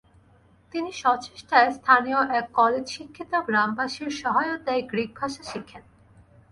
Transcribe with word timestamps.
তিনি 0.73 0.89
স্বচেষ্টায় 0.93 1.69
স্থানীয় 1.71 2.19
এক 2.31 2.45
কলেজ-শিক্ষিত 2.53 3.31
গ্রামবাসীর 3.47 4.11
সহায়তায় 4.21 4.83
গ্রিক 4.87 5.11
ভাষা 5.19 5.43
শিখেন। 5.43 5.83